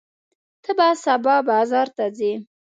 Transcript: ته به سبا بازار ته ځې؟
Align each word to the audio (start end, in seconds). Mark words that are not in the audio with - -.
ته 0.63 0.71
به 0.77 0.87
سبا 1.03 1.35
بازار 1.49 1.87
ته 1.95 2.05
ځې؟ 2.17 2.33